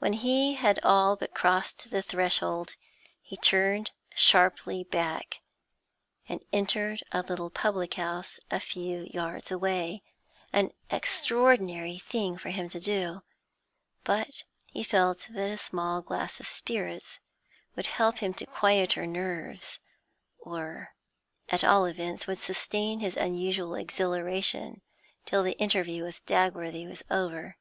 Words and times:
When 0.00 0.12
he 0.12 0.52
had 0.52 0.78
all 0.84 1.16
but 1.16 1.32
crossed 1.32 1.88
the 1.90 2.02
threshold, 2.02 2.76
he 3.22 3.38
turned 3.38 3.90
sharply 4.14 4.84
back, 4.84 5.40
and 6.28 6.44
entered 6.52 7.02
a 7.10 7.22
little 7.22 7.48
public 7.48 7.94
house 7.94 8.38
a 8.50 8.60
few 8.60 9.04
yards 9.10 9.50
away; 9.50 10.02
an 10.52 10.72
extraordinary 10.90 11.98
thing 11.98 12.36
for 12.36 12.50
him 12.50 12.68
to 12.68 12.78
do, 12.80 13.22
but 14.04 14.44
he 14.66 14.82
felt 14.84 15.26
that 15.30 15.48
a 15.50 15.56
small 15.56 16.02
glass 16.02 16.38
of 16.38 16.46
spirits 16.46 17.18
would 17.74 17.86
help 17.86 18.18
him 18.18 18.34
to 18.34 18.44
quieter 18.44 19.06
nerves, 19.06 19.78
or 20.38 20.90
at 21.48 21.64
all 21.64 21.86
events 21.86 22.26
would 22.26 22.36
sustain 22.36 23.00
his 23.00 23.16
unusual 23.16 23.74
exhilaration 23.74 24.82
till 25.24 25.42
the 25.42 25.58
interview 25.58 26.04
with 26.04 26.22
Dagworthy 26.26 26.86
was 26.86 27.02
over. 27.10 27.56